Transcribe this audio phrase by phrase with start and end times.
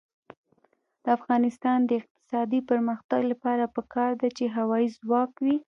[1.03, 5.55] د افغانستان د اقتصادي پرمختګ لپاره پکار ده چې هوایی ځواک وي.